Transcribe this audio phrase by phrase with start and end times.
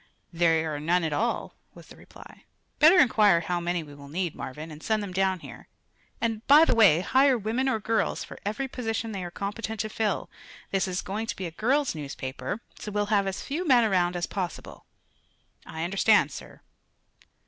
[0.33, 2.45] "There are none at all," was the reply.
[2.79, 5.67] "Better inquire how many we will need, Marvin, and send them down here.
[6.19, 9.89] And, by the way, hire women or girls for every position they are competent to
[9.89, 10.27] fill.
[10.71, 14.15] This is going to be a girls' newspaper, so we'll have as few men around
[14.15, 14.85] as possible."
[15.67, 16.61] "I understand, sir."